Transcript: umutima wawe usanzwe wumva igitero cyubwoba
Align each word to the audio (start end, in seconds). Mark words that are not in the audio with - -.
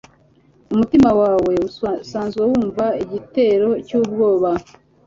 umutima 0.73 1.09
wawe 1.21 1.53
usanzwe 1.67 2.41
wumva 2.49 2.85
igitero 3.03 3.69
cyubwoba 3.87 4.49